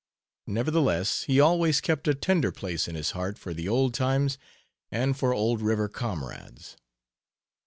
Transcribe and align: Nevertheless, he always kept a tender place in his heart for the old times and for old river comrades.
Nevertheless, 0.47 1.25
he 1.25 1.39
always 1.39 1.79
kept 1.79 2.07
a 2.07 2.15
tender 2.15 2.51
place 2.51 2.87
in 2.87 2.95
his 2.95 3.11
heart 3.11 3.37
for 3.37 3.53
the 3.53 3.69
old 3.69 3.93
times 3.93 4.39
and 4.91 5.15
for 5.15 5.31
old 5.31 5.61
river 5.61 5.87
comrades. 5.87 6.75